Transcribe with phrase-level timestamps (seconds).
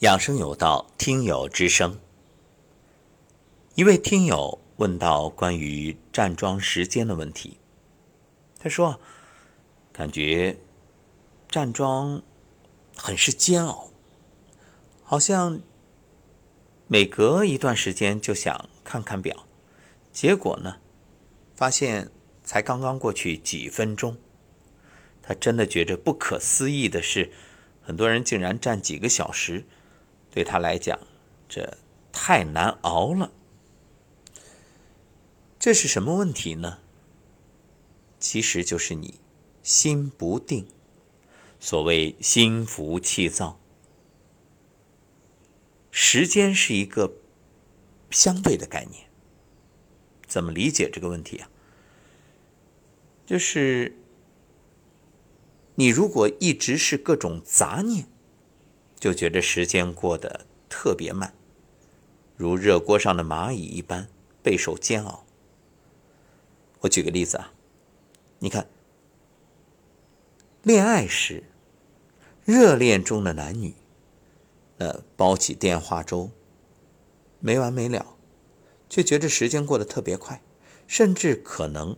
[0.00, 2.00] 养生有道，听友之声。
[3.74, 7.58] 一位听友问到关于站桩时间的问题，
[8.58, 8.98] 他说
[9.92, 10.56] ：“感觉
[11.50, 12.22] 站桩
[12.96, 13.90] 很是煎熬，
[15.02, 15.60] 好像
[16.86, 19.44] 每隔一段时间就想看看表，
[20.10, 20.78] 结果呢，
[21.54, 22.10] 发现
[22.42, 24.16] 才刚刚过去几分钟。
[25.20, 27.30] 他真的觉着不可思议的是，
[27.82, 29.66] 很多人竟然站几个小时。”
[30.30, 30.98] 对他来讲，
[31.48, 31.78] 这
[32.12, 33.32] 太难熬了。
[35.58, 36.78] 这是什么问题呢？
[38.18, 39.20] 其实就是你
[39.62, 40.66] 心不定。
[41.58, 43.60] 所谓心浮气躁，
[45.90, 47.12] 时间是一个
[48.10, 49.10] 相对的概念。
[50.26, 51.50] 怎么理解这个问题啊？
[53.26, 53.98] 就是
[55.74, 58.06] 你如果一直是各种杂念。
[59.00, 61.32] 就觉得时间过得特别慢，
[62.36, 64.06] 如热锅上的蚂蚁一般，
[64.42, 65.24] 备受煎熬。
[66.80, 67.54] 我举个例子啊，
[68.40, 68.68] 你看，
[70.62, 71.44] 恋爱时，
[72.44, 73.74] 热恋中的男女，
[74.76, 76.30] 呃，煲起电话粥，
[77.38, 78.18] 没完没了，
[78.90, 80.42] 却觉得时间过得特别快，
[80.86, 81.96] 甚至可能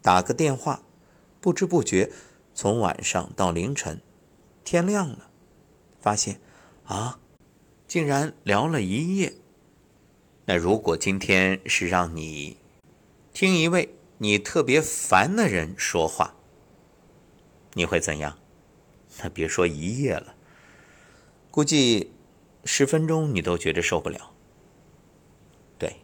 [0.00, 0.84] 打个电话，
[1.40, 2.12] 不知不觉
[2.54, 4.00] 从晚上到凌晨，
[4.62, 5.29] 天亮了。
[6.00, 6.40] 发现，
[6.84, 7.20] 啊，
[7.86, 9.34] 竟然聊了一夜。
[10.46, 12.56] 那如果今天是让你
[13.32, 16.34] 听一位你特别烦的人说话，
[17.74, 18.38] 你会怎样？
[19.22, 20.34] 那别说一夜了，
[21.50, 22.12] 估计
[22.64, 24.32] 十分钟你都觉得受不了。
[25.78, 25.96] 对，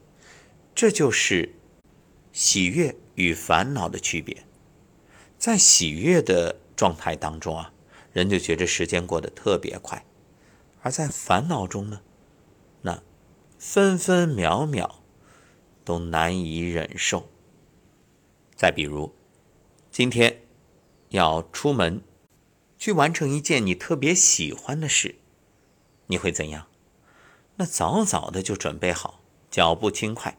[0.74, 1.54] 这就是
[2.32, 4.44] 喜悦与烦恼的区别。
[5.38, 7.72] 在喜悦的状态当中啊。
[8.16, 10.02] 人就觉得时间过得特别快，
[10.80, 12.00] 而在烦恼中呢，
[12.80, 13.02] 那
[13.58, 15.02] 分分秒秒
[15.84, 17.28] 都难以忍受。
[18.54, 19.14] 再比如，
[19.90, 20.40] 今天
[21.10, 22.00] 要出门
[22.78, 25.16] 去完成一件你特别喜欢的事，
[26.06, 26.68] 你会怎样？
[27.56, 29.20] 那早早的就准备好，
[29.50, 30.38] 脚步轻快。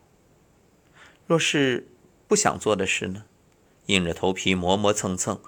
[1.28, 1.88] 若是
[2.28, 3.26] 不想做的事呢，
[3.86, 5.40] 硬着头皮磨磨蹭蹭，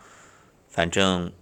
[0.68, 1.34] 反正。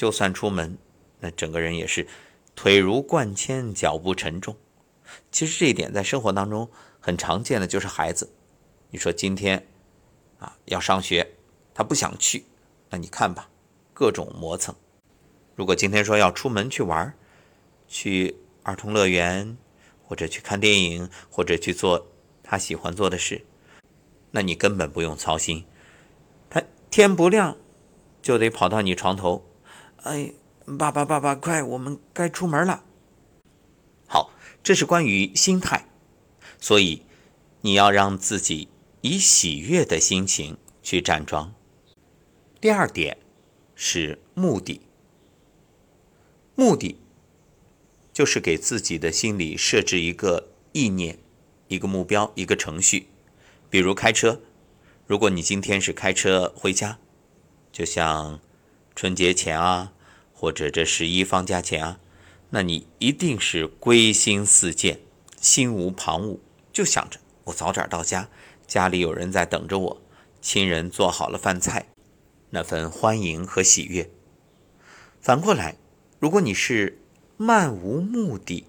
[0.00, 0.78] 就算出门，
[1.18, 2.08] 那整个人也是
[2.54, 4.56] 腿如灌铅，脚步沉重。
[5.30, 8.32] 其实这一点在生活当中很常见的，就是孩子。
[8.88, 9.66] 你说今天
[10.38, 11.34] 啊要上学，
[11.74, 12.46] 他不想去，
[12.88, 13.50] 那你看吧，
[13.92, 14.74] 各种磨蹭。
[15.54, 17.12] 如果今天说要出门去玩，
[17.86, 19.54] 去儿童乐园，
[20.02, 22.06] 或者去看电影，或者去做
[22.42, 23.44] 他喜欢做的事，
[24.30, 25.62] 那你根本不用操心。
[26.48, 27.54] 他天不亮
[28.22, 29.44] 就得跑到你床头。
[30.02, 30.32] 哎，
[30.78, 32.84] 爸爸，爸爸，快，我们该出门了。
[34.06, 34.30] 好，
[34.62, 35.86] 这是关于心态，
[36.58, 37.02] 所以
[37.60, 38.68] 你要让自己
[39.02, 41.52] 以喜悦的心情去站桩。
[42.62, 43.18] 第二点
[43.74, 44.80] 是目的，
[46.54, 46.98] 目的
[48.10, 51.18] 就是给自己的心里设置一个意念、
[51.68, 53.08] 一个目标、一个程序。
[53.68, 54.40] 比如开车，
[55.06, 56.98] 如果你今天是开车回家，
[57.70, 58.40] 就像。
[59.00, 59.94] 春节前啊，
[60.34, 62.00] 或者这十一放假前啊，
[62.50, 65.00] 那你一定是归心似箭，
[65.40, 66.38] 心无旁骛，
[66.70, 68.28] 就想着我早点到家，
[68.66, 70.02] 家里有人在等着我，
[70.42, 71.86] 亲人做好了饭菜，
[72.50, 74.10] 那份欢迎和喜悦。
[75.22, 75.76] 反过来，
[76.18, 76.98] 如果你是
[77.38, 78.66] 漫无目的，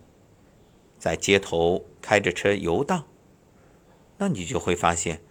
[0.97, 3.03] 在街头开着车游荡，
[4.17, 5.21] 那你就会发现，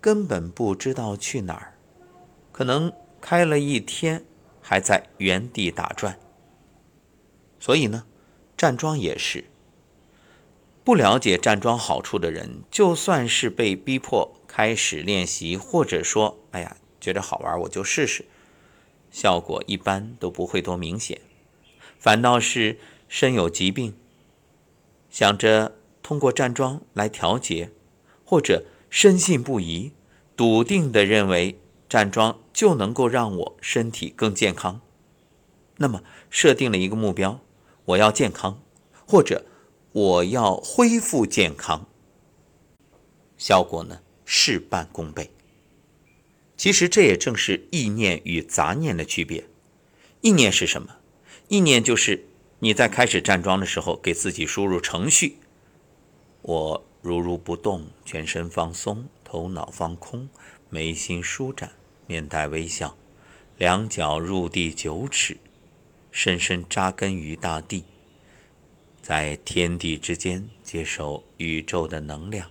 [0.00, 1.74] 根本不知道去哪儿，
[2.50, 2.90] 可能
[3.20, 4.24] 开了一天。
[4.60, 6.18] 还在原地打转，
[7.58, 8.06] 所以呢，
[8.56, 9.44] 站桩也是。
[10.82, 18.24] 不了解站桩好处的人，就算是被逼迫开始练习，或者说，哎呀，觉得好玩，我就试试，
[19.10, 21.20] 效果一般都不会多明显。
[21.98, 22.78] 反倒是
[23.08, 23.94] 身有疾病，
[25.10, 27.70] 想着通过站桩来调节，
[28.24, 29.92] 或者深信不疑、
[30.36, 31.58] 笃定的认为。
[31.90, 34.80] 站桩就能够让我身体更健康，
[35.78, 37.40] 那么设定了一个目标，
[37.84, 38.62] 我要健康，
[39.04, 39.44] 或者
[39.90, 41.88] 我要恢复健康，
[43.36, 45.32] 效果呢事半功倍。
[46.56, 49.48] 其实这也正是意念与杂念的区别。
[50.20, 50.98] 意念是什么？
[51.48, 52.24] 意念就是
[52.60, 55.38] 你在开始站桩的时候，给自己输入程序：
[56.42, 60.28] 我如如不动，全身放松，头脑放空，
[60.68, 61.72] 眉心舒展。
[62.10, 62.96] 面带微笑，
[63.56, 65.38] 两脚入地九尺，
[66.10, 67.84] 深深扎根于大地，
[69.00, 72.50] 在天地之间接受宇宙的能量，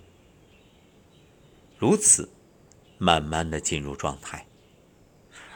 [1.77, 2.29] 如此
[2.97, 4.47] 慢慢的进入状态。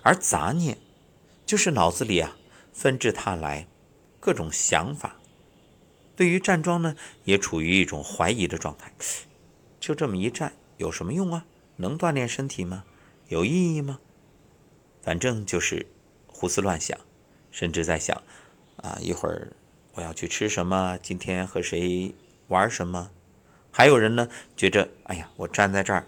[0.02, 0.78] 而杂念，
[1.46, 2.36] 就是脑子里啊
[2.74, 3.66] 纷至沓来
[4.20, 5.16] 各种想法，
[6.18, 8.92] 对于站桩呢也处于一种怀疑的状态。
[9.80, 11.46] 就这么一站有什么用啊？
[11.78, 12.84] 能锻炼身体吗？
[13.34, 14.00] 有意义吗？
[15.02, 15.88] 反正就是
[16.28, 16.96] 胡思乱想，
[17.50, 18.22] 甚至在想
[18.78, 19.54] 啊一会儿
[19.96, 22.14] 我要去吃什么，今天和谁
[22.48, 23.10] 玩什么？
[23.72, 26.06] 还有人呢觉着哎呀，我站在这儿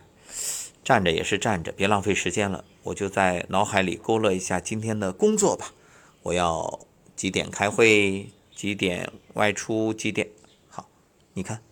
[0.83, 2.63] 站着也是站着，别浪费时间了。
[2.83, 5.74] 我就在脑海里勾勒一下今天的工作吧，
[6.22, 6.80] 我要
[7.16, 10.30] 几点开会，几点外出，几点
[10.69, 10.88] 好？
[11.33, 11.63] 你看，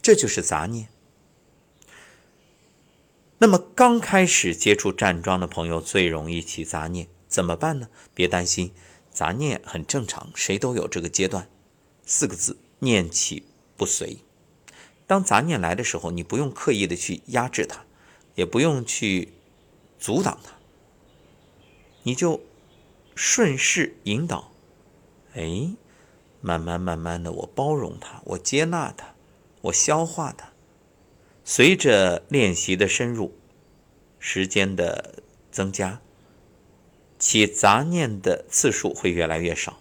[0.00, 0.88] 这就是杂念。
[3.38, 7.88] 那么刚开始接触站桩的朋友最容易起杂念，怎么办呢？
[8.14, 8.72] 别担心，
[9.10, 11.48] 杂念很正常，谁都有这个阶段。
[12.04, 13.44] 四个字：念起
[13.76, 14.18] 不随。
[15.06, 17.84] 当杂念来的时候，你不用刻意的去压制它，
[18.34, 19.32] 也不用去。
[19.98, 20.52] 阻挡它，
[22.02, 22.42] 你就
[23.14, 24.52] 顺势引导，
[25.34, 25.70] 哎，
[26.42, 29.14] 慢慢慢慢的，我包容他，我接纳他，
[29.62, 30.52] 我消化他。
[31.48, 33.32] 随着练习的深入，
[34.18, 35.22] 时间的
[35.52, 36.02] 增加，
[37.20, 39.78] 起杂念的次数会越来越少，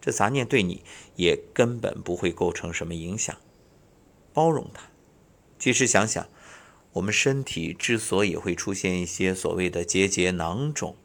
[0.00, 0.82] 这杂念对你
[1.16, 3.36] 也根本不会构成什么影响。
[4.32, 4.84] 包容它，
[5.58, 6.26] 其实想想。
[6.94, 10.96] 我们身体之所以会出现一些所谓的结节、囊肿、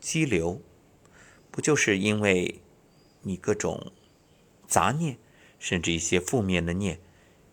[0.00, 0.60] 肌瘤，
[1.50, 2.62] 不就是因为
[3.20, 3.92] 你各种
[4.66, 5.18] 杂念，
[5.58, 6.98] 甚至一些负面的念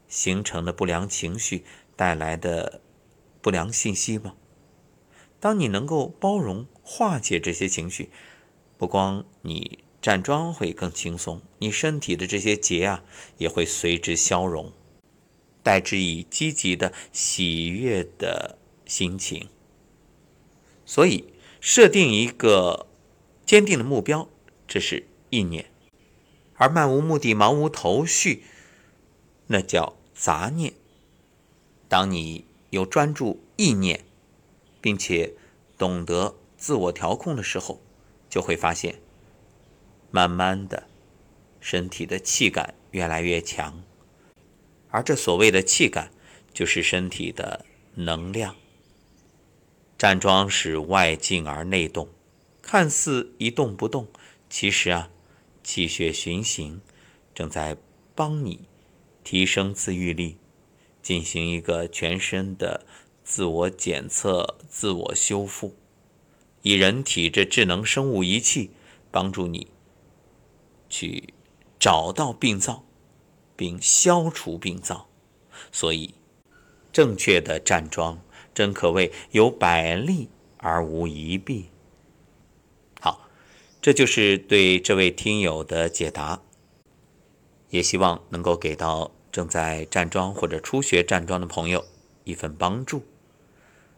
[0.07, 1.65] 形成的不良情绪
[2.01, 2.81] 带来的
[3.43, 4.33] 不良信息吗？
[5.39, 8.09] 当你能够包容、化解这些情绪，
[8.75, 13.03] 不光你站桩会更轻松，你身体的这些结啊
[13.37, 14.73] 也会随之消融。
[15.61, 18.57] 代之以积极的、喜悦的
[18.87, 19.49] 心情，
[20.83, 22.87] 所以设定一个
[23.45, 24.27] 坚定的目标，
[24.67, 25.65] 这是意念；
[26.55, 28.43] 而漫无目的、茫无头绪，
[29.45, 30.73] 那叫杂念。
[31.91, 34.05] 当你有专注意念，
[34.79, 35.33] 并且
[35.77, 37.81] 懂得自我调控的时候，
[38.29, 39.01] 就会发现，
[40.09, 40.87] 慢慢的，
[41.59, 43.83] 身体的气感越来越强。
[44.89, 46.13] 而这所谓的气感，
[46.53, 47.65] 就是身体的
[47.95, 48.55] 能量。
[49.97, 52.07] 站桩是外静而内动，
[52.61, 54.07] 看似一动不动，
[54.49, 55.09] 其实啊，
[55.61, 56.79] 气血循行，
[57.35, 57.75] 正在
[58.15, 58.61] 帮你
[59.25, 60.37] 提升自愈力，
[61.01, 62.85] 进行一个全身的
[63.23, 65.75] 自我检测、自我修复。
[66.61, 68.71] 以人体这智能生物仪器，
[69.11, 69.67] 帮助你
[70.89, 71.33] 去
[71.79, 72.85] 找到病灶。
[73.53, 75.07] 并消除病灶，
[75.71, 76.15] 所以
[76.91, 78.19] 正确的站桩
[78.55, 81.69] 真可谓有百利而无一弊。
[82.99, 83.29] 好，
[83.79, 86.41] 这就是对这位听友的解答，
[87.69, 91.85] 也希望能够给到正在站桩或者初学站桩的朋友
[92.23, 93.03] 一份帮助。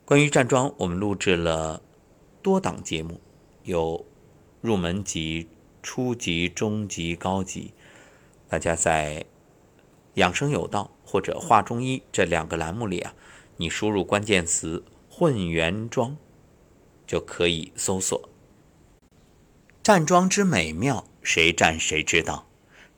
[0.06, 1.82] 关于站桩，我们录制了
[2.42, 3.20] 多档节目，
[3.64, 4.06] 有
[4.62, 5.50] 入门级、
[5.82, 7.74] 初级、中级、高级，
[8.48, 9.26] 大家在。
[10.16, 13.16] 养生有道或者画中医这两个栏目里啊，
[13.58, 16.16] 你输入关键词“混元桩”，
[17.08, 18.30] 就可以搜索。
[19.82, 22.46] 站桩之美妙，谁站谁知道；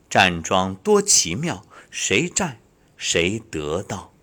[0.10, 1.65] 站桩多奇妙，
[1.98, 2.60] 谁占
[2.98, 4.15] 谁得到。